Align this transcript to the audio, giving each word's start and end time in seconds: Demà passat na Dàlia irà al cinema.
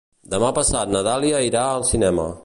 Demà 0.29 0.47
passat 0.57 0.93
na 0.95 1.03
Dàlia 1.09 1.41
irà 1.49 1.65
al 1.75 1.85
cinema. 1.91 2.27